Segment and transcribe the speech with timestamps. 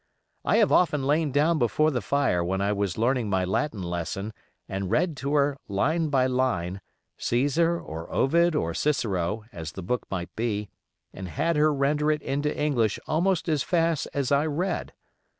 [0.43, 4.33] I have often lain down before the fire when I was learning my Latin lesson,
[4.67, 6.81] and read to her, line by line,
[7.19, 10.71] Caesar or Ovid or Cicero, as the book might be,
[11.13, 14.91] and had her render it into English almost as fast as I read.